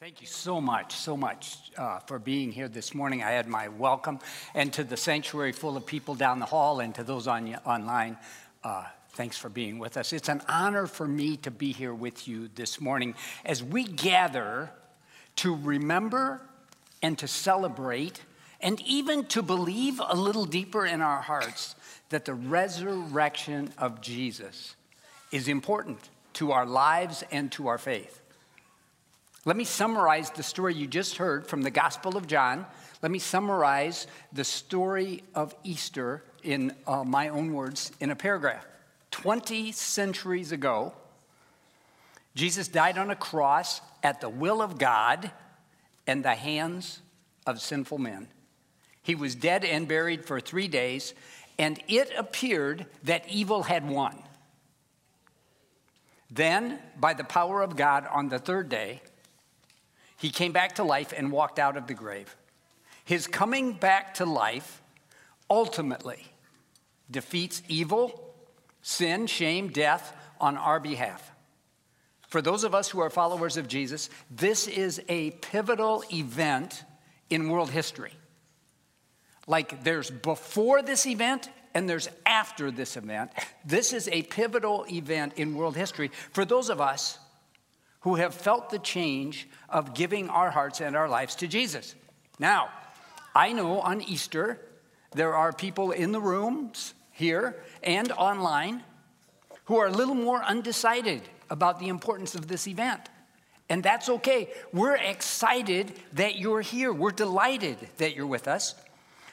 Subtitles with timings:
[0.00, 3.22] Thank you so much, so much uh, for being here this morning.
[3.22, 4.18] I had my welcome,
[4.54, 8.16] and to the sanctuary full of people down the hall, and to those on online,
[8.64, 10.14] uh, thanks for being with us.
[10.14, 14.70] It's an honor for me to be here with you this morning as we gather
[15.36, 16.40] to remember
[17.02, 18.22] and to celebrate,
[18.62, 21.74] and even to believe a little deeper in our hearts
[22.08, 24.76] that the resurrection of Jesus
[25.30, 28.19] is important to our lives and to our faith.
[29.46, 32.66] Let me summarize the story you just heard from the Gospel of John.
[33.00, 38.66] Let me summarize the story of Easter in uh, my own words in a paragraph.
[39.12, 40.92] 20 centuries ago,
[42.34, 45.30] Jesus died on a cross at the will of God
[46.06, 47.00] and the hands
[47.46, 48.28] of sinful men.
[49.02, 51.14] He was dead and buried for three days,
[51.58, 54.22] and it appeared that evil had won.
[56.30, 59.00] Then, by the power of God, on the third day,
[60.20, 62.36] he came back to life and walked out of the grave.
[63.06, 64.82] His coming back to life
[65.48, 66.26] ultimately
[67.10, 68.34] defeats evil,
[68.82, 71.32] sin, shame, death on our behalf.
[72.28, 76.84] For those of us who are followers of Jesus, this is a pivotal event
[77.30, 78.12] in world history.
[79.46, 83.30] Like there's before this event and there's after this event.
[83.64, 87.18] This is a pivotal event in world history for those of us
[88.00, 91.94] who have felt the change of giving our hearts and our lives to Jesus.
[92.38, 92.70] Now,
[93.34, 94.60] I know on Easter
[95.12, 98.82] there are people in the rooms here and online
[99.64, 103.00] who are a little more undecided about the importance of this event.
[103.68, 104.50] And that's okay.
[104.72, 106.92] We're excited that you're here.
[106.92, 108.74] We're delighted that you're with us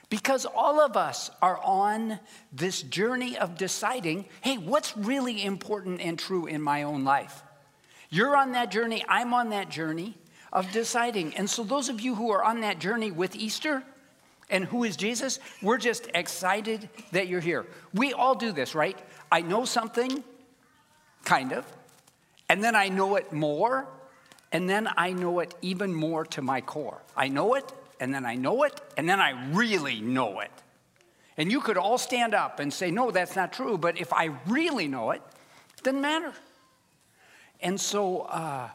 [0.09, 2.19] because all of us are on
[2.53, 7.43] this journey of deciding hey, what's really important and true in my own life?
[8.09, 10.15] You're on that journey, I'm on that journey
[10.53, 11.35] of deciding.
[11.35, 13.83] And so, those of you who are on that journey with Easter
[14.49, 17.65] and who is Jesus, we're just excited that you're here.
[17.93, 18.97] We all do this, right?
[19.31, 20.23] I know something,
[21.25, 21.65] kind of,
[22.47, 23.87] and then I know it more,
[24.51, 27.01] and then I know it even more to my core.
[27.15, 27.65] I know it,
[27.99, 30.51] and then I know it, and then I really know it.
[31.35, 34.31] And you could all stand up and say, No, that's not true, but if I
[34.47, 35.21] really know it,
[35.77, 36.33] it doesn't matter.
[37.61, 38.69] And so, uh,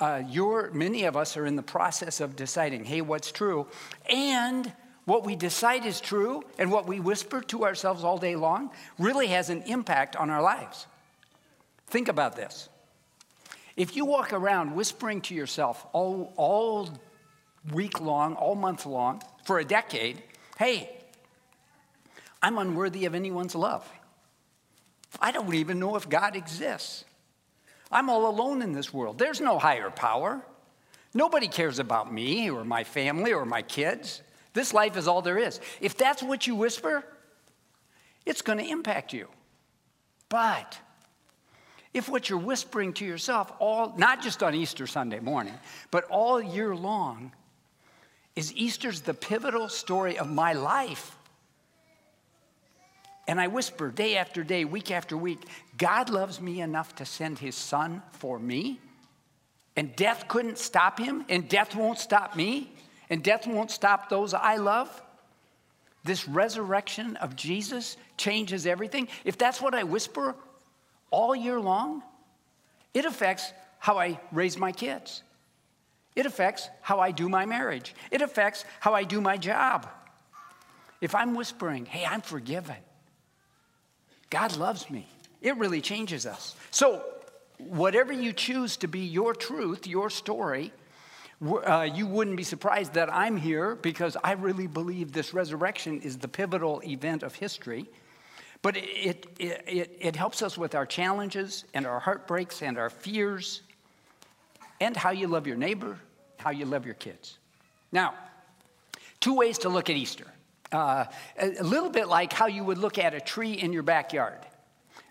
[0.00, 3.66] uh, you're, many of us are in the process of deciding, hey, what's true?
[4.10, 4.72] And
[5.04, 9.28] what we decide is true and what we whisper to ourselves all day long really
[9.28, 10.86] has an impact on our lives.
[11.86, 12.68] Think about this.
[13.76, 16.88] If you walk around whispering to yourself all, all
[17.72, 20.22] week long, all month long, for a decade,
[20.58, 20.90] hey,
[22.42, 23.88] I'm unworthy of anyone's love.
[25.20, 27.04] I don't even know if God exists.
[27.94, 29.18] I'm all alone in this world.
[29.18, 30.44] There's no higher power.
[31.14, 34.20] Nobody cares about me or my family or my kids.
[34.52, 35.60] This life is all there is.
[35.80, 37.04] If that's what you whisper,
[38.26, 39.28] it's going to impact you.
[40.28, 40.76] But
[41.92, 45.54] if what you're whispering to yourself all not just on Easter Sunday morning,
[45.92, 47.30] but all year long
[48.34, 51.16] is Easter's the pivotal story of my life.
[53.28, 57.38] And I whisper day after day, week after week, God loves me enough to send
[57.38, 58.80] his son for me.
[59.76, 62.72] And death couldn't stop him, and death won't stop me,
[63.10, 65.02] and death won't stop those I love.
[66.04, 69.08] This resurrection of Jesus changes everything.
[69.24, 70.36] If that's what I whisper
[71.10, 72.02] all year long,
[72.92, 75.22] it affects how I raise my kids.
[76.14, 77.94] It affects how I do my marriage.
[78.12, 79.88] It affects how I do my job.
[81.00, 82.76] If I'm whispering, hey, I'm forgiven,
[84.30, 85.08] God loves me.
[85.44, 86.56] It really changes us.
[86.72, 87.04] So,
[87.58, 90.72] whatever you choose to be your truth, your story,
[91.40, 96.18] uh, you wouldn't be surprised that I'm here because I really believe this resurrection is
[96.18, 97.86] the pivotal event of history.
[98.62, 102.90] But it, it, it, it helps us with our challenges and our heartbreaks and our
[102.90, 103.62] fears
[104.80, 105.98] and how you love your neighbor,
[106.38, 107.38] how you love your kids.
[107.92, 108.14] Now,
[109.20, 110.26] two ways to look at Easter
[110.74, 111.04] uh,
[111.38, 114.38] a little bit like how you would look at a tree in your backyard.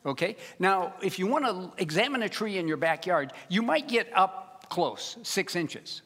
[0.06, 0.38] Okay?
[0.60, 4.70] Now, if you want to examine a tree in your backyard, you might get up
[4.70, 6.02] close, six inches.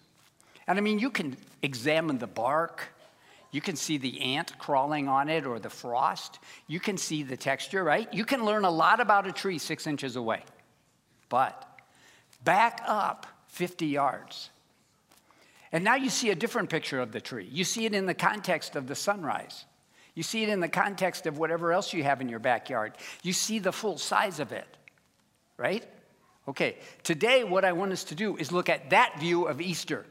[0.67, 2.89] And I mean, you can examine the bark.
[3.51, 6.39] You can see the ant crawling on it or the frost.
[6.67, 8.11] You can see the texture, right?
[8.13, 10.43] You can learn a lot about a tree six inches away.
[11.29, 11.63] But
[12.43, 14.49] back up 50 yards
[15.71, 17.47] and now you see a different picture of the tree.
[17.51, 19.65] You see it in the context of the sunrise.
[20.17, 22.93] You see it in the context of whatever else you have in your backyard.
[23.21, 24.65] You see the full size of it,
[25.57, 25.85] right?
[26.47, 30.07] Okay, today what I want us to do is look at that view of Easter.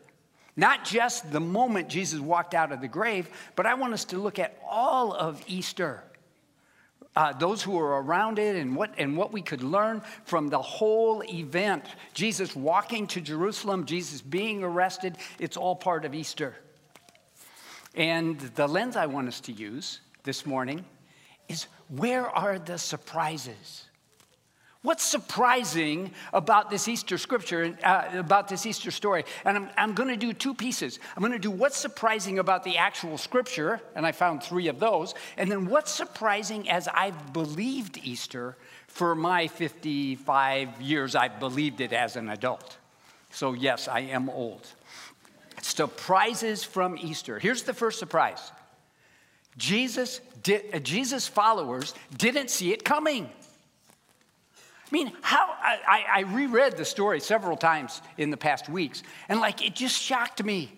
[0.55, 4.19] Not just the moment Jesus walked out of the grave, but I want us to
[4.19, 6.05] look at all of Easter.
[7.17, 10.63] Uh, those who were around it and what, and what we could learn from the
[10.63, 11.85] whole event.
[12.15, 16.55] Jesus walking to Jerusalem, Jesus being arrested, it's all part of Easter.
[17.97, 20.85] And the lens I want us to use this morning
[21.49, 23.85] is where are the surprises?
[24.83, 29.25] What's surprising about this Easter scripture, uh, about this Easter story?
[29.45, 31.01] And I'm, I'm going to do two pieces.
[31.17, 34.79] I'm going to do what's surprising about the actual scripture, and I found three of
[34.79, 38.57] those, and then what's surprising as I've believed Easter
[38.87, 42.77] for my 55 years, I've believed it as an adult.
[43.31, 44.69] So, yes, I am old.
[45.67, 47.39] Surprises from Easter.
[47.41, 48.53] Here's the first surprise
[49.57, 53.25] Jesus, did, uh, Jesus' followers didn't see it coming.
[53.25, 59.41] I mean, how I, I, reread the story several times in the past weeks, and
[59.41, 60.71] like it just shocked me.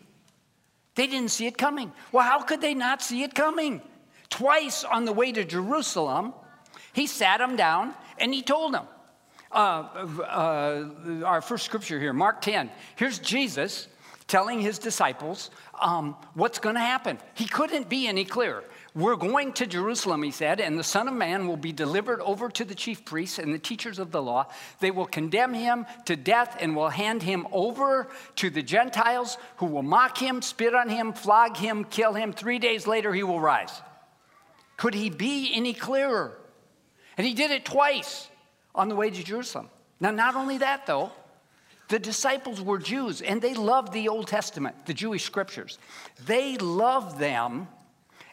[0.94, 1.92] They didn't see it coming.
[2.10, 3.82] Well, how could they not see it coming?
[4.30, 6.32] Twice on the way to Jerusalem,
[6.94, 8.86] he sat them down and he told them.
[9.52, 9.84] Uh,
[10.22, 12.70] uh, our first scripture here, Mark 10.
[12.96, 13.88] Here's Jesus
[14.28, 17.18] telling his disciples um, what's going to happen.
[17.34, 18.62] He couldn't be any clearer.
[18.94, 22.48] We're going to Jerusalem, he said, and the Son of Man will be delivered over
[22.50, 24.46] to the chief priests and the teachers of the law.
[24.80, 29.66] They will condemn him to death and will hand him over to the Gentiles who
[29.66, 32.32] will mock him, spit on him, flog him, kill him.
[32.32, 33.82] Three days later, he will rise.
[34.76, 36.38] Could he be any clearer?
[37.16, 38.28] And he did it twice
[38.74, 39.70] on the way to Jerusalem.
[40.00, 41.12] Now, not only that, though,
[41.88, 45.78] the disciples were Jews and they loved the Old Testament, the Jewish scriptures.
[46.26, 47.68] They loved them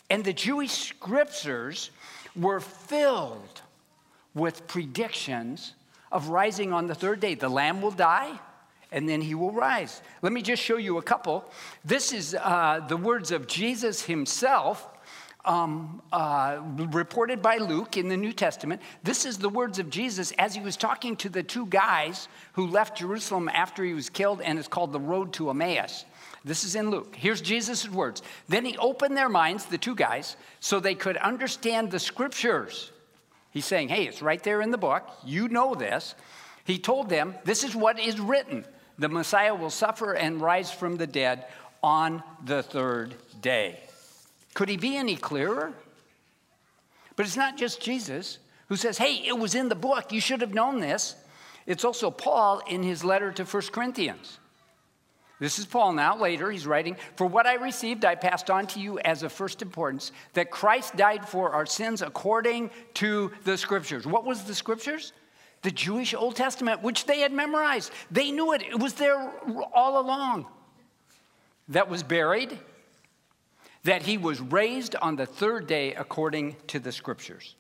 [0.10, 1.92] and the Jewish scriptures
[2.36, 3.62] were filled
[4.34, 5.74] with predictions
[6.12, 7.36] of rising on the third day.
[7.36, 8.40] The lamb will die,
[8.92, 10.02] and then he will rise.
[10.22, 11.50] Let me just show you a couple.
[11.84, 14.88] This is uh, the words of Jesus himself.
[15.46, 18.82] Um, uh, reported by Luke in the New Testament.
[19.04, 22.66] This is the words of Jesus as he was talking to the two guys who
[22.66, 26.06] left Jerusalem after he was killed, and it's called the road to Emmaus.
[26.44, 27.16] This is in Luke.
[27.16, 28.24] Here's Jesus' words.
[28.48, 32.92] Then he opened their minds, the two guys, so they could understand the scriptures.
[33.52, 35.08] He's saying, hey, it's right there in the book.
[35.24, 36.16] You know this.
[36.66, 38.66] He told them, this is what is written
[38.98, 41.46] the Messiah will suffer and rise from the dead
[41.84, 43.80] on the third day.
[44.56, 45.74] Could he be any clearer?
[47.16, 50.12] But it's not just Jesus who says, hey, it was in the book.
[50.12, 51.16] You should have known this.
[51.68, 54.40] It's also Paul in his letter to 1 Corinthians.
[55.40, 58.80] This is Paul now, later, he's writing, For what I received, I passed on to
[58.80, 64.08] you as of first importance, that Christ died for our sins according to the scriptures.
[64.08, 65.12] What was the scriptures?
[65.62, 67.92] The Jewish Old Testament, which they had memorized.
[68.10, 69.30] They knew it, it was there
[69.74, 70.46] all along.
[71.68, 72.58] That was buried,
[73.86, 77.56] that he was raised on the third day according to the scriptures.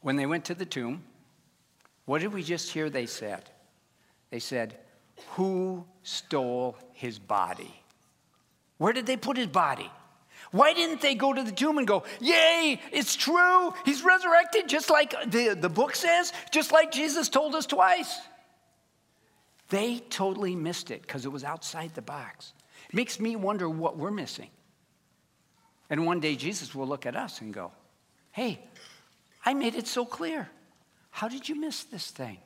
[0.00, 1.04] When they went to the tomb,
[2.04, 3.48] what did we just hear they said?
[4.30, 4.76] They said,
[5.34, 7.72] Who stole his body?
[8.78, 9.88] Where did they put his body?
[10.50, 14.90] Why didn't they go to the tomb and go, Yay, it's true, he's resurrected, just
[14.90, 18.18] like the, the book says, just like Jesus told us twice?
[19.72, 22.52] They totally missed it because it was outside the box.
[22.90, 24.50] It makes me wonder what we're missing.
[25.88, 27.72] And one day Jesus will look at us and go,
[28.32, 28.62] Hey,
[29.46, 30.50] I made it so clear.
[31.10, 32.36] How did you miss this thing?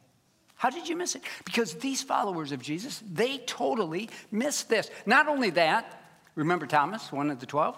[0.55, 1.23] How did you miss it?
[1.45, 4.89] Because these followers of Jesus, they totally missed this.
[5.05, 6.00] Not only that,
[6.37, 7.77] remember Thomas, one of the 12?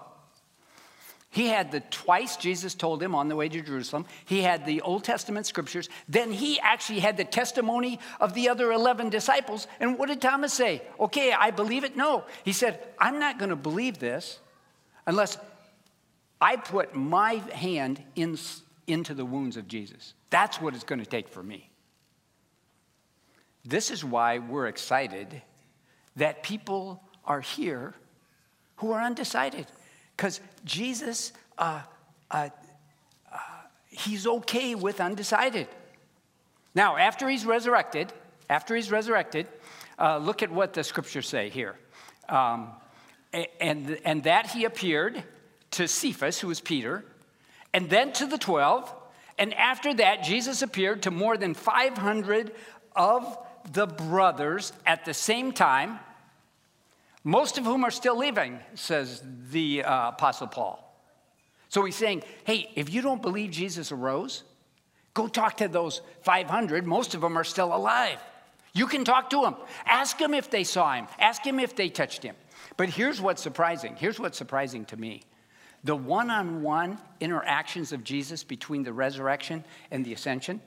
[1.31, 4.07] He had the twice Jesus told him on the way to Jerusalem.
[4.25, 5.89] He had the Old Testament scriptures.
[6.09, 9.67] Then he actually had the testimony of the other 11 disciples.
[9.79, 10.83] And what did Thomas say?
[10.99, 11.97] Okay, I believe it?
[11.97, 12.25] No.
[12.45, 14.39] He said, I'm not going to believe this
[15.07, 15.37] unless
[16.41, 18.39] I put my hand in,
[18.87, 20.15] into the wounds of Jesus.
[20.31, 21.69] That's what it's going to take for me.
[23.65, 25.43] This is why we're excited
[26.17, 27.95] that people are here
[28.77, 29.67] who are undecided.
[30.19, 31.81] Because Jesus, uh,
[32.29, 32.49] uh,
[33.33, 33.39] uh,
[33.87, 35.69] he's okay with undecided.
[36.75, 38.13] Now, after he's resurrected,
[38.51, 39.47] after he's resurrected,
[39.97, 41.77] uh, look at what the scriptures say here.
[42.29, 42.71] Um,
[43.33, 45.23] and, and that he appeared
[45.73, 47.05] to Cephas, who was Peter,
[47.73, 48.93] and then to the 12.
[49.39, 52.53] And after that, Jesus appeared to more than 500
[52.97, 53.39] of
[53.73, 56.01] the brothers at the same time,
[57.29, 60.83] most of whom are still living, says the uh, Apostle Paul.
[61.69, 64.45] So he's saying, hey, if you don't believe Jesus arose,
[65.13, 66.87] go talk to those 500.
[66.87, 68.19] Most of them are still alive.
[68.73, 69.57] You can talk to them.
[69.85, 71.07] Ask them if they saw him.
[71.19, 72.35] Ask him if they touched him.
[72.79, 73.95] But here's what's surprising.
[73.97, 75.21] Here's what's surprising to me.
[75.85, 80.63] The one on one interactions of Jesus between the resurrection and the ascension,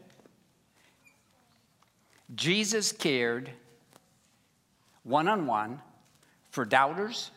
[2.35, 3.49] Jesus cared
[5.01, 5.81] one on one
[6.51, 7.31] for doubters,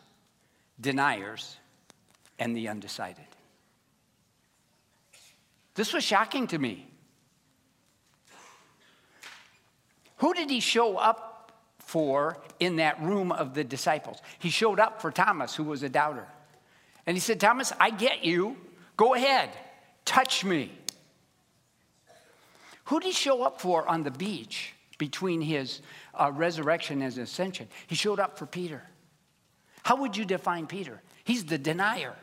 [0.79, 1.57] deniers,
[2.37, 3.25] and the undecided.
[5.73, 6.87] This was shocking to me.
[10.17, 14.21] Who did he show up for in that room of the disciples?
[14.39, 16.27] He showed up for Thomas, who was a doubter.
[17.05, 18.57] And he said, Thomas, I get you.
[18.97, 19.49] Go ahead,
[20.05, 20.71] touch me.
[22.85, 25.81] Who did he show up for on the beach between his
[26.13, 27.67] uh, resurrection and his ascension?
[27.87, 28.81] He showed up for Peter.
[29.85, 30.99] How would you define Peter?
[31.25, 32.15] He's the denier.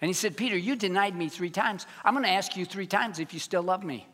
[0.00, 1.86] And he said, Peter, you denied me three times.
[2.02, 4.08] I'm going to ask you three times if you still love me.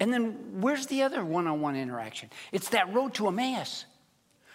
[0.00, 2.30] And then where's the other one on one interaction?
[2.50, 3.84] It's that road to Emmaus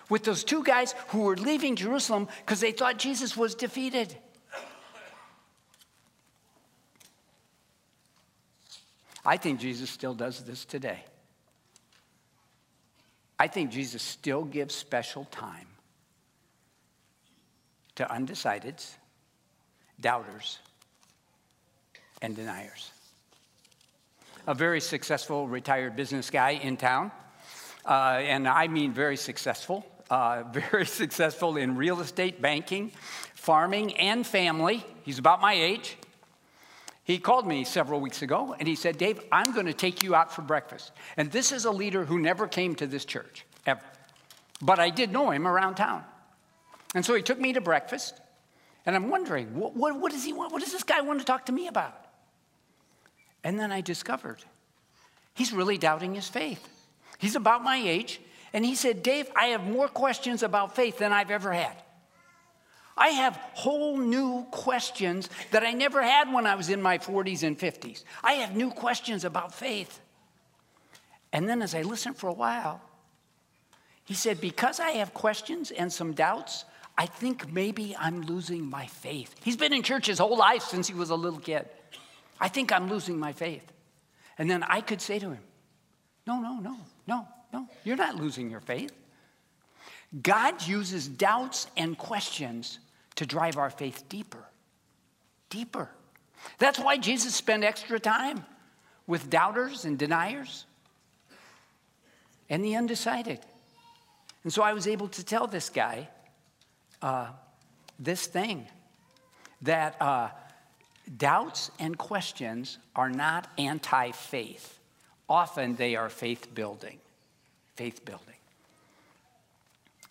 [0.09, 4.13] with those two guys who were leaving Jerusalem because they thought Jesus was defeated.
[9.25, 11.05] I think Jesus still does this today.
[13.41, 15.65] I think Jesus still gives special time
[17.95, 18.91] to undecideds,
[19.99, 20.59] doubters,
[22.21, 22.91] and deniers.
[24.45, 27.11] A very successful retired business guy in town,
[27.83, 32.91] uh, and I mean very successful, uh, very successful in real estate, banking,
[33.33, 34.85] farming, and family.
[35.01, 35.97] He's about my age.
[37.03, 40.15] He called me several weeks ago and he said, Dave, I'm going to take you
[40.15, 40.91] out for breakfast.
[41.17, 43.81] And this is a leader who never came to this church, ever.
[44.61, 46.03] But I did know him around town.
[46.93, 48.19] And so he took me to breakfast.
[48.85, 50.51] And I'm wondering, what, what, what does he want?
[50.51, 52.05] What does this guy want to talk to me about?
[53.43, 54.43] And then I discovered
[55.33, 56.67] he's really doubting his faith.
[57.17, 58.19] He's about my age.
[58.53, 61.81] And he said, Dave, I have more questions about faith than I've ever had.
[62.97, 67.43] I have whole new questions that I never had when I was in my 40s
[67.43, 68.03] and 50s.
[68.23, 69.99] I have new questions about faith.
[71.33, 72.81] And then as I listened for a while,
[74.03, 76.65] he said, Because I have questions and some doubts,
[76.97, 79.33] I think maybe I'm losing my faith.
[79.43, 81.67] He's been in church his whole life since he was a little kid.
[82.39, 83.71] I think I'm losing my faith.
[84.37, 85.43] And then I could say to him,
[86.27, 88.91] No, no, no, no, no, you're not losing your faith.
[90.19, 92.79] God uses doubts and questions
[93.15, 94.43] to drive our faith deeper,
[95.49, 95.89] deeper.
[96.57, 98.45] That's why Jesus spent extra time
[99.07, 100.65] with doubters and deniers
[102.49, 103.39] and the undecided.
[104.43, 106.09] And so I was able to tell this guy
[107.01, 107.27] uh,
[107.99, 108.67] this thing
[109.61, 110.29] that uh,
[111.17, 114.79] doubts and questions are not anti faith.
[115.29, 116.99] Often they are faith building.
[117.75, 118.35] Faith building.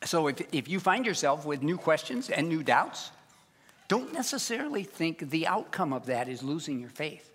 [0.05, 3.11] So if, if you find yourself with new questions and new doubts,
[3.89, 7.31] don't necessarily think the outcome of that is losing your faith.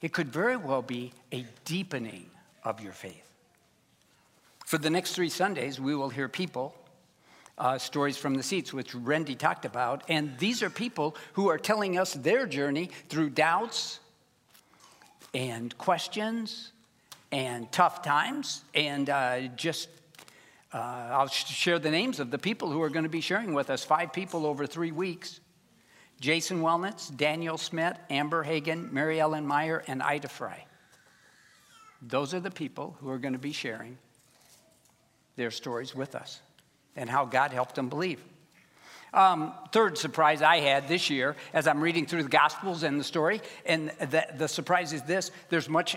[0.00, 2.30] It could very well be a deepening
[2.64, 3.26] of your faith.
[4.64, 6.74] For the next three Sundays, we will hear people
[7.58, 10.02] uh, stories from the seats, which Randy talked about.
[10.08, 14.00] And these are people who are telling us their journey through doubts
[15.34, 16.72] and questions
[17.30, 19.88] and tough times and uh, just.
[20.72, 23.70] Uh, I'll share the names of the people who are going to be sharing with
[23.70, 23.82] us.
[23.82, 25.40] Five people over three weeks
[26.20, 30.64] Jason Wellnitz, Daniel Smith, Amber Hagen, Mary Ellen Meyer, and Ida Fry.
[32.02, 33.96] Those are the people who are going to be sharing
[35.36, 36.40] their stories with us
[36.94, 38.22] and how God helped them believe.
[39.12, 43.04] Um, third surprise I had this year as I'm reading through the Gospels and the
[43.04, 45.96] story, and the, the surprise is this there's much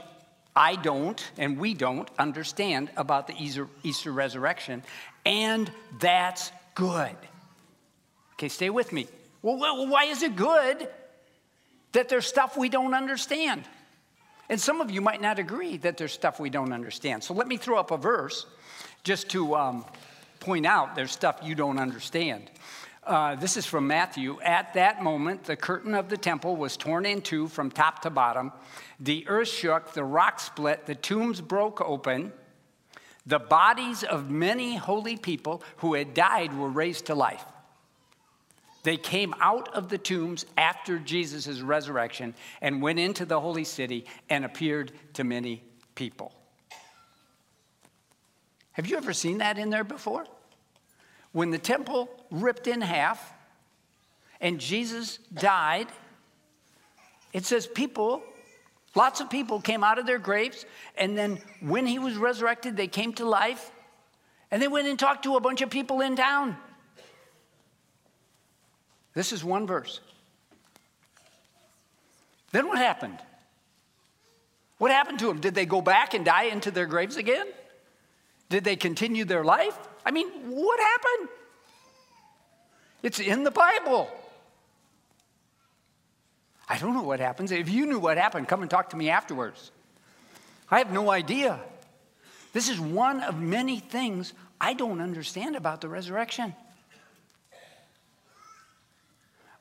[0.55, 4.83] I don't and we don't understand about the Easter, Easter resurrection,
[5.25, 7.15] and that's good.
[8.33, 9.07] Okay, stay with me.
[9.41, 10.87] Well, why is it good
[11.91, 13.63] that there's stuff we don't understand?
[14.49, 17.23] And some of you might not agree that there's stuff we don't understand.
[17.23, 18.45] So let me throw up a verse
[19.03, 19.85] just to um,
[20.39, 22.49] point out there's stuff you don't understand.
[23.05, 24.39] Uh, this is from Matthew.
[24.41, 28.09] At that moment, the curtain of the temple was torn in two from top to
[28.09, 28.53] bottom.
[28.99, 32.31] The earth shook, the rock split, the tombs broke open.
[33.25, 37.43] The bodies of many holy people who had died were raised to life.
[38.83, 44.05] They came out of the tombs after Jesus' resurrection and went into the holy city
[44.29, 45.63] and appeared to many
[45.95, 46.33] people.
[48.73, 50.25] Have you ever seen that in there before?
[51.33, 53.33] When the temple ripped in half
[54.39, 55.87] and Jesus died,
[57.33, 58.23] it says people
[58.95, 60.65] Lots of people came out of their graves,
[60.97, 63.71] and then when he was resurrected, they came to life,
[64.51, 66.55] and they went and talked to a bunch of people in town.
[69.15, 69.99] This is one verse.
[72.51, 73.17] Then what happened?
[74.77, 75.39] What happened to them?
[75.39, 77.47] Did they go back and die into their graves again?
[78.49, 79.77] Did they continue their life?
[80.05, 81.29] I mean, what happened?
[83.01, 84.09] It's in the Bible.
[86.67, 87.51] I don't know what happens.
[87.51, 89.71] If you knew what happened, come and talk to me afterwards.
[90.71, 91.59] I have no idea.
[92.53, 96.55] This is one of many things I don't understand about the resurrection.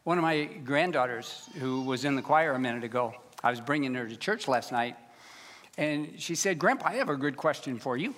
[0.04, 3.94] One of my granddaughters, who was in the choir a minute ago, I was bringing
[3.94, 4.96] her to church last night,
[5.76, 8.14] and she said, Grandpa, I have a good question for you.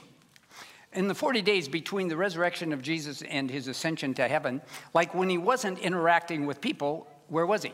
[0.94, 5.14] In the 40 days between the resurrection of Jesus and his ascension to heaven, like
[5.14, 7.72] when he wasn't interacting with people, where was he?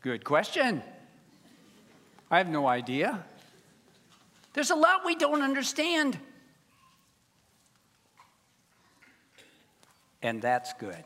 [0.00, 0.82] Good question.
[2.30, 3.24] I have no idea.
[4.52, 6.18] There's a lot we don't understand.
[10.22, 11.04] And that's good.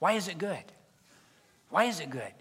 [0.00, 0.64] Why is it good?
[1.70, 2.32] Why is it good?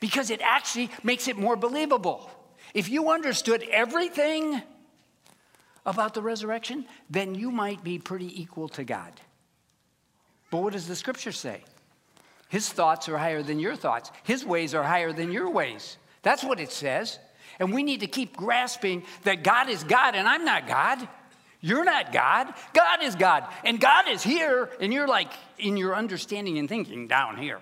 [0.00, 2.30] Because it actually makes it more believable.
[2.72, 4.62] If you understood everything
[5.86, 9.12] about the resurrection, then you might be pretty equal to God.
[10.50, 11.62] But what does the scripture say?
[12.48, 15.96] His thoughts are higher than your thoughts, His ways are higher than your ways.
[16.22, 17.18] That's what it says.
[17.58, 21.06] And we need to keep grasping that God is God and I'm not God.
[21.60, 22.52] You're not God.
[22.74, 23.46] God is God.
[23.64, 27.58] And God is here, and you're like in your understanding and thinking down here.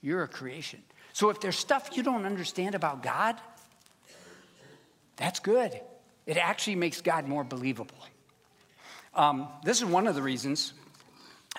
[0.00, 0.80] You're a creation.
[1.12, 3.36] So if there's stuff you don't understand about God,
[5.16, 5.80] that's good.
[6.26, 7.96] It actually makes God more believable.
[9.14, 10.72] Um, this is one of the reasons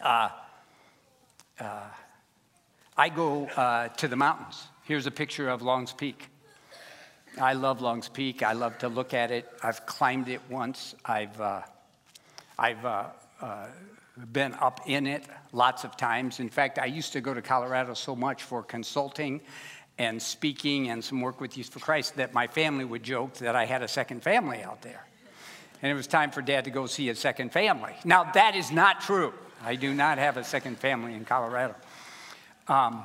[0.02, 0.30] uh,
[1.60, 1.80] uh,
[2.98, 4.68] I go uh, to the mountains.
[4.84, 6.30] Here's a picture of Long's Peak.
[7.40, 8.44] I love Long's Peak.
[8.44, 9.50] I love to look at it.
[9.64, 10.96] I've climbed it once.
[11.06, 11.62] I've, uh,
[12.58, 13.06] I've uh,
[13.42, 13.68] uh,
[14.32, 16.40] been up in it lots of times.
[16.40, 19.42] In fact, I used to go to Colorado so much for consulting
[19.98, 23.56] and speaking and some work with Youth for Christ that my family would joke that
[23.56, 25.06] I had a second family out there.
[25.82, 27.94] And it was time for dad to go see a second family.
[28.04, 29.34] Now, that is not true.
[29.64, 31.76] I do not have a second family in Colorado.
[32.68, 33.04] Um,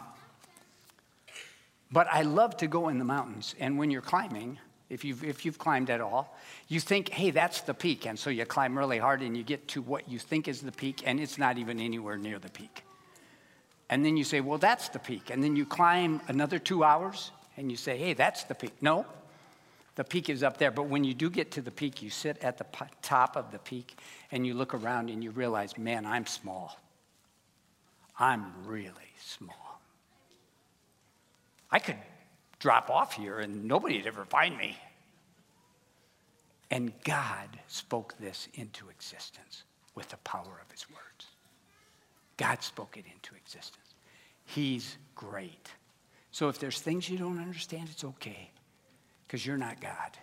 [1.93, 3.55] but I love to go in the mountains.
[3.59, 6.37] And when you're climbing, if you've, if you've climbed at all,
[6.69, 8.07] you think, hey, that's the peak.
[8.07, 10.73] And so you climb really hard and you get to what you think is the
[10.73, 12.85] peak, and it's not even anywhere near the peak.
[13.91, 15.31] And then you say, well, that's the peak.
[15.31, 18.73] And then you climb another two hours and you say, hey, that's the peak.
[18.81, 19.05] No,
[19.97, 20.71] the peak is up there.
[20.71, 22.67] But when you do get to the peak, you sit at the
[23.03, 23.99] top of the peak
[24.31, 26.79] and you look around and you realize, man, I'm small.
[28.17, 29.81] I'm really small.
[31.73, 31.99] I could
[32.61, 34.77] drop off here and nobody'd ever find me.
[36.71, 39.65] And God spoke this into existence
[39.97, 41.27] with the power of his words.
[42.37, 43.80] God spoke it into existence.
[44.55, 45.71] He's great.
[46.33, 48.51] So if there's things you don't understand, it's okay
[49.27, 50.19] because you're not God.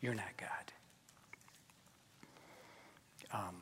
[0.00, 0.72] You're not God.
[3.32, 3.56] Um,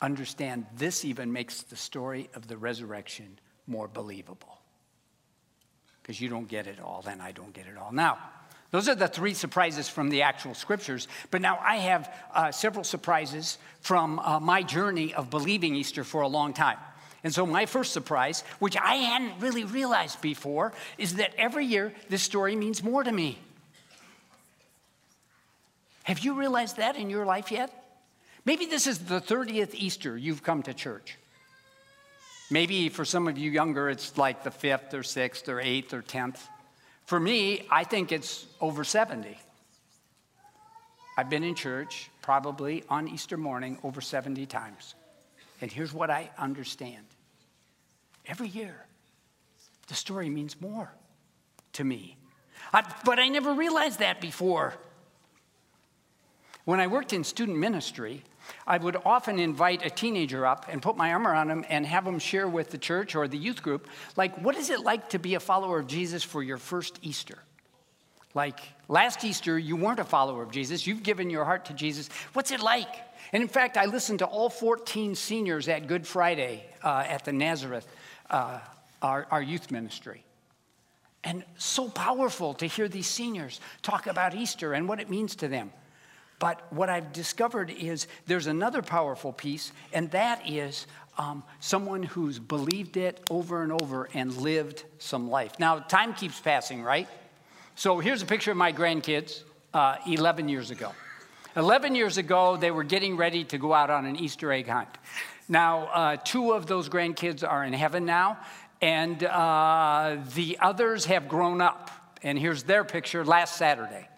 [0.00, 4.58] understand this even makes the story of the resurrection more believable.
[6.00, 7.92] Because you don't get it all, then I don't get it all.
[7.92, 8.18] Now,
[8.70, 11.08] those are the three surprises from the actual scriptures.
[11.30, 16.22] But now I have uh, several surprises from uh, my journey of believing Easter for
[16.22, 16.78] a long time.
[17.22, 21.92] And so, my first surprise, which I hadn't really realized before, is that every year
[22.08, 23.38] this story means more to me.
[26.04, 27.72] Have you realized that in your life yet?
[28.44, 31.16] Maybe this is the 30th Easter you've come to church.
[32.48, 36.02] Maybe for some of you younger, it's like the fifth or sixth or eighth or
[36.02, 36.48] tenth.
[37.06, 39.38] For me, I think it's over 70.
[41.16, 44.94] I've been in church probably on Easter morning over 70 times.
[45.60, 47.06] And here's what I understand
[48.26, 48.74] every year,
[49.86, 50.90] the story means more
[51.74, 52.16] to me.
[52.72, 54.74] I, but I never realized that before.
[56.64, 58.24] When I worked in student ministry,
[58.66, 62.06] I would often invite a teenager up and put my arm around him and have
[62.06, 65.18] him share with the church or the youth group, like, what is it like to
[65.18, 67.38] be a follower of Jesus for your first Easter?
[68.34, 72.08] Like, last Easter, you weren't a follower of Jesus, you've given your heart to Jesus.
[72.34, 72.94] What's it like?
[73.32, 77.32] And in fact, I listened to all 14 seniors at Good Friday uh, at the
[77.32, 77.86] Nazareth,
[78.30, 78.60] uh,
[79.02, 80.22] our, our youth ministry.
[81.24, 85.48] And so powerful to hear these seniors talk about Easter and what it means to
[85.48, 85.72] them.
[86.38, 90.86] But what I've discovered is there's another powerful piece, and that is
[91.18, 95.58] um, someone who's believed it over and over and lived some life.
[95.58, 97.08] Now, time keeps passing, right?
[97.74, 100.92] So here's a picture of my grandkids uh, 11 years ago.
[101.56, 104.88] 11 years ago, they were getting ready to go out on an Easter egg hunt.
[105.48, 108.38] Now, uh, two of those grandkids are in heaven now,
[108.82, 111.90] and uh, the others have grown up.
[112.22, 114.08] And here's their picture last Saturday.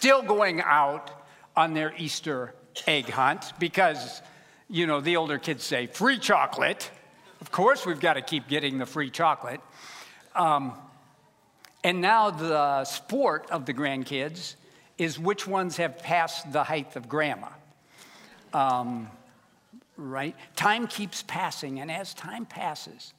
[0.00, 1.10] Still going out
[1.54, 2.54] on their Easter
[2.86, 4.22] egg hunt because,
[4.66, 6.90] you know, the older kids say, free chocolate.
[7.42, 9.60] Of course, we've got to keep getting the free chocolate.
[10.34, 10.72] Um,
[11.84, 14.54] and now the sport of the grandkids
[14.96, 17.48] is which ones have passed the height of grandma.
[18.54, 19.10] Um,
[19.98, 20.34] right?
[20.56, 23.12] Time keeps passing, and as time passes,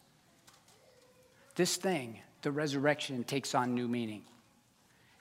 [1.53, 4.23] this thing, the resurrection, takes on new meaning.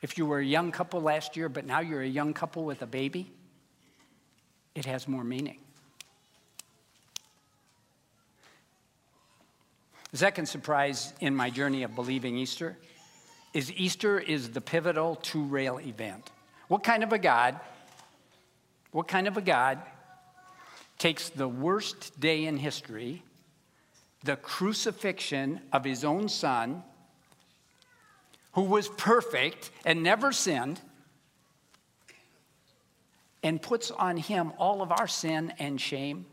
[0.02, 2.82] If you were a young couple last year, but now you're a young couple with
[2.82, 3.30] a baby,
[4.74, 5.58] it has more meaning.
[10.12, 12.76] The second surprise in my journey of believing Easter
[13.52, 16.30] is Easter is the pivotal two rail event.
[16.68, 17.60] What kind of a God,
[18.92, 19.78] what kind of a God
[20.98, 23.22] takes the worst day in history,
[24.24, 26.82] the crucifixion of his own son,
[28.52, 30.80] who was perfect and never sinned,
[33.42, 36.26] and puts on him all of our sin and shame,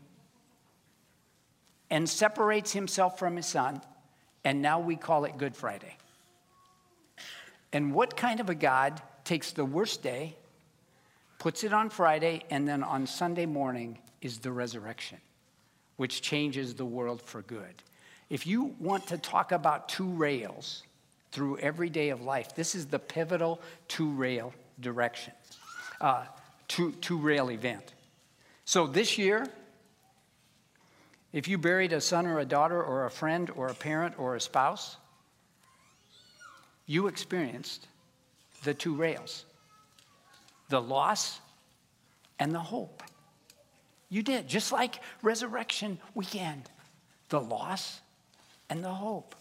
[1.90, 3.80] and separates himself from his son,
[4.44, 5.96] and now we call it Good Friday.
[7.72, 10.36] And what kind of a God takes the worst day,
[11.38, 15.18] puts it on Friday, and then on Sunday morning is the resurrection,
[15.96, 17.82] which changes the world for good?
[18.28, 20.82] If you want to talk about two rails
[21.30, 25.32] through every day of life, this is the pivotal two rail direction,
[26.00, 26.24] uh,
[26.68, 27.94] two, two rail event.
[28.64, 29.46] So this year,
[31.32, 34.34] if you buried a son or a daughter or a friend or a parent or
[34.34, 34.96] a spouse,
[36.86, 37.86] you experienced
[38.64, 39.44] the two rails
[40.68, 41.40] the loss
[42.38, 43.02] and the hope.
[44.10, 46.70] You did, just like Resurrection Weekend,
[47.28, 48.00] the loss
[48.68, 49.34] and the hope.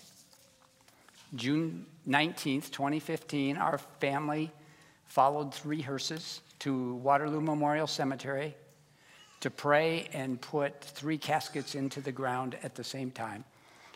[1.35, 4.51] June 19th, 2015, our family
[5.05, 8.55] followed three hearses to Waterloo Memorial Cemetery
[9.41, 13.43] to pray and put three caskets into the ground at the same time.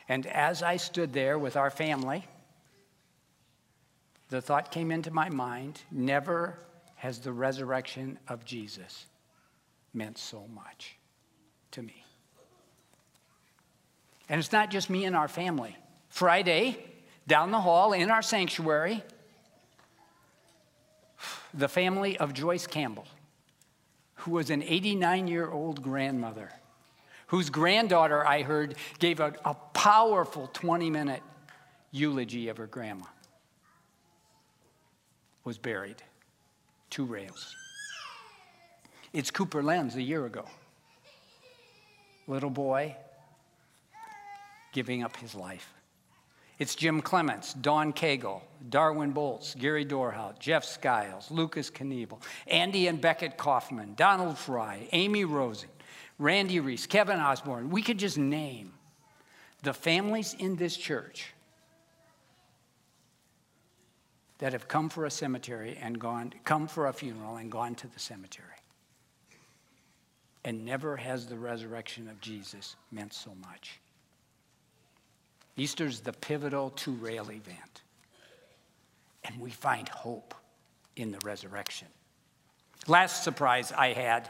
[0.09, 2.25] And as I stood there with our family,
[4.29, 6.57] the thought came into my mind never
[6.95, 9.05] has the resurrection of Jesus
[9.93, 10.97] meant so much
[11.71, 12.03] to me.
[14.29, 15.75] And it's not just me and our family.
[16.09, 16.90] Friday,
[17.27, 19.03] down the hall in our sanctuary,
[21.53, 23.07] the family of Joyce Campbell,
[24.15, 26.51] who was an 89 year old grandmother,
[27.27, 31.23] whose granddaughter, I heard, gave a, a powerful 20 minute
[31.91, 33.05] eulogy of her grandma
[35.43, 36.01] was buried.
[36.89, 37.55] Two rails.
[39.13, 40.45] It's Cooper Lenz a year ago.
[42.27, 42.95] Little boy
[44.71, 45.73] giving up his life.
[46.61, 53.01] It's Jim Clements, Don Cagle, Darwin Bolts, Gary Dorhout, Jeff Skiles, Lucas Knievel, Andy and
[53.01, 55.69] Beckett Kaufman, Donald Fry, Amy Rosen,
[56.19, 57.71] Randy Reese, Kevin Osborne.
[57.71, 58.73] We could just name
[59.63, 61.33] the families in this church
[64.37, 67.87] that have come for a cemetery and gone, come for a funeral and gone to
[67.87, 68.45] the cemetery.
[70.45, 73.79] And never has the resurrection of Jesus meant so much.
[75.61, 77.81] Easter's the pivotal two rail event.
[79.23, 80.33] And we find hope
[80.95, 81.87] in the resurrection.
[82.87, 84.29] Last surprise I had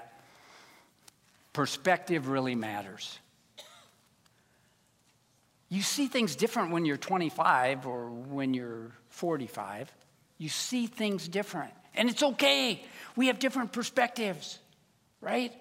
[1.53, 3.17] perspective really matters.
[5.69, 9.89] You see things different when you're 25 or when you're 45.
[10.37, 11.71] You see things different.
[11.95, 12.83] And it's okay.
[13.15, 14.59] We have different perspectives,
[15.21, 15.53] right?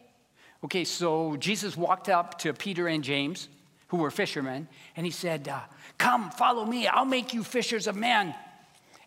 [0.65, 3.49] Okay, so Jesus walked up to Peter and James,
[3.91, 5.59] who were fishermen, and he said, uh,
[5.99, 6.87] Come, follow me.
[6.87, 8.35] I'll make you fishers of men.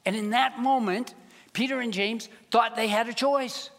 [0.05, 1.15] And in that moment,
[1.53, 3.69] Peter and James thought they had a choice.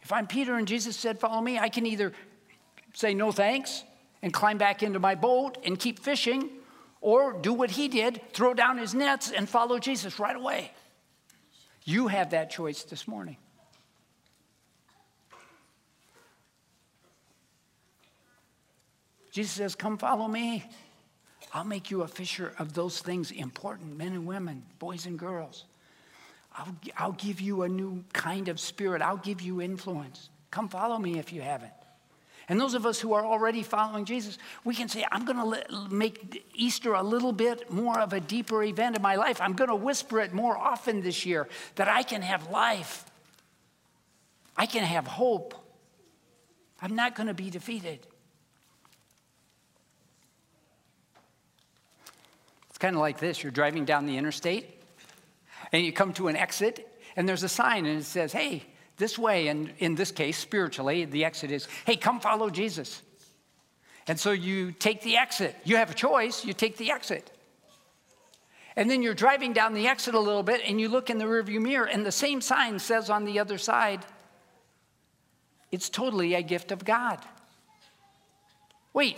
[0.00, 2.12] If I'm Peter and Jesus said, Follow me, I can either
[2.94, 3.84] say no thanks
[4.22, 6.48] and climb back into my boat and keep fishing,
[7.02, 10.70] or do what he did, throw down his nets and follow Jesus right away.
[11.84, 13.36] You have that choice this morning.
[19.32, 20.64] Jesus says, Come follow me.
[21.52, 25.64] I'll make you a fisher of those things important men and women, boys and girls.
[26.54, 30.28] I'll, I'll give you a new kind of spirit, I'll give you influence.
[30.50, 31.72] Come follow me if you haven't.
[32.48, 35.88] And those of us who are already following Jesus, we can say, I'm going to
[35.88, 39.40] make Easter a little bit more of a deeper event in my life.
[39.40, 43.06] I'm going to whisper it more often this year that I can have life.
[44.56, 45.54] I can have hope.
[46.82, 48.06] I'm not going to be defeated.
[52.82, 54.66] Kind of like this you're driving down the interstate,
[55.70, 58.64] and you come to an exit, and there's a sign, and it says, Hey,
[58.96, 63.02] this way, and in this case, spiritually, the exit is, hey, come follow Jesus.
[64.06, 65.56] And so you take the exit.
[65.64, 67.30] You have a choice, you take the exit.
[68.76, 71.24] And then you're driving down the exit a little bit and you look in the
[71.24, 74.04] rearview mirror, and the same sign says on the other side,
[75.70, 77.18] it's totally a gift of God.
[78.92, 79.16] Wait,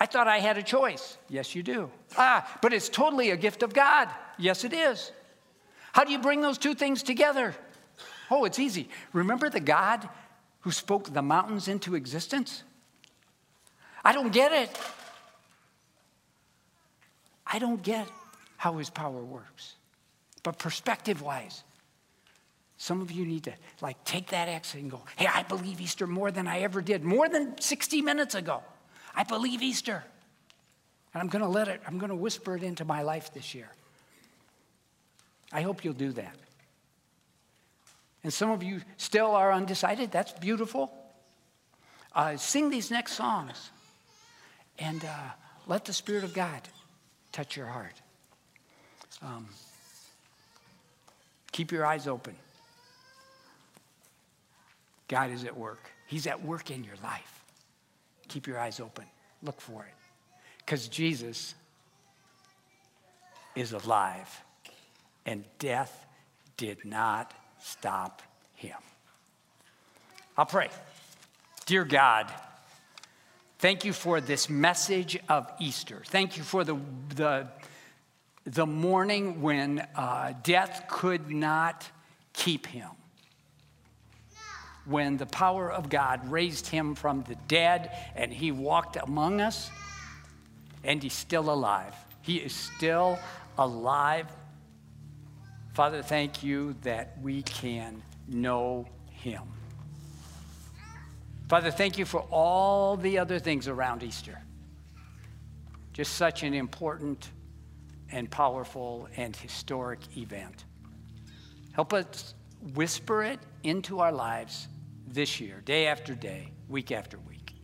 [0.00, 1.18] I thought I had a choice.
[1.28, 1.90] Yes, you do.
[2.16, 4.08] Ah, but it's totally a gift of God.
[4.38, 5.12] Yes, it is.
[5.92, 7.54] How do you bring those two things together?
[8.30, 8.88] Oh, it's easy.
[9.12, 10.08] Remember the God
[10.60, 12.62] who spoke the mountains into existence?
[14.02, 14.78] I don't get it.
[17.46, 18.08] I don't get
[18.56, 19.74] how his power works.
[20.42, 21.62] But perspective wise,
[22.78, 26.06] some of you need to like take that exit and go, hey, I believe Easter
[26.06, 28.62] more than I ever did, more than 60 minutes ago.
[29.14, 30.04] I believe Easter.
[31.12, 33.54] And I'm going to let it, I'm going to whisper it into my life this
[33.54, 33.68] year.
[35.52, 36.36] I hope you'll do that.
[38.22, 40.12] And some of you still are undecided.
[40.12, 40.92] That's beautiful.
[42.14, 43.70] Uh, sing these next songs
[44.78, 45.08] and uh,
[45.66, 46.60] let the Spirit of God
[47.32, 47.94] touch your heart.
[49.22, 49.48] Um,
[51.52, 52.34] keep your eyes open.
[55.08, 57.39] God is at work, He's at work in your life.
[58.30, 59.04] Keep your eyes open.
[59.42, 59.94] Look for it.
[60.58, 61.54] Because Jesus
[63.56, 64.44] is alive,
[65.26, 66.06] and death
[66.56, 68.22] did not stop
[68.54, 68.76] him.
[70.38, 70.68] I'll pray.
[71.66, 72.32] Dear God,
[73.58, 76.02] thank you for this message of Easter.
[76.06, 76.78] Thank you for the,
[77.16, 77.48] the,
[78.44, 81.84] the morning when uh, death could not
[82.32, 82.90] keep him.
[84.86, 89.70] When the power of God raised him from the dead and he walked among us,
[90.82, 91.94] and he's still alive.
[92.22, 93.18] He is still
[93.58, 94.26] alive
[95.74, 99.42] Father, thank you that we can know him.
[101.48, 104.38] Father, thank you for all the other things around Easter.
[105.92, 107.30] Just such an important
[108.10, 110.64] and powerful and historic event.
[111.72, 112.34] Help us
[112.74, 114.68] whisper it into our lives
[115.06, 117.54] this year, day after day, week after week.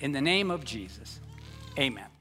[0.00, 1.20] In the name of Jesus,
[1.78, 2.11] amen.